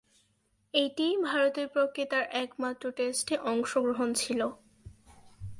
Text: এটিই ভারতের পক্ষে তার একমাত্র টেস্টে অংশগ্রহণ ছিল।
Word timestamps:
এটিই 0.73 1.15
ভারতের 1.23 1.67
পক্ষে 1.67 2.03
তার 2.05 2.25
একমাত্র 2.33 2.83
টেস্টে 2.91 3.35
অংশগ্রহণ 3.43 4.09
ছিল। 4.13 4.41